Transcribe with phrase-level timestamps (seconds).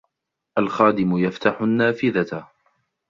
[0.57, 2.47] الْخَادِمُ يَفْتَحُ النَّافِذَةَ.